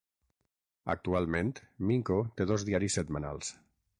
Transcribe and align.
Actualment, 0.93 1.51
Minco 1.91 2.17
té 2.39 2.49
dos 2.53 2.65
diaris 2.71 2.99
setmanals. 3.01 3.53